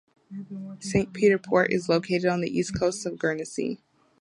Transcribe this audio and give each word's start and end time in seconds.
Saint 0.79 1.13
Peter 1.13 1.37
Port 1.37 1.71
is 1.71 1.87
located 1.87 2.25
on 2.25 2.41
the 2.41 2.49
east 2.49 2.75
coast 2.75 3.05
of 3.05 3.19
Guernsey. 3.19 3.83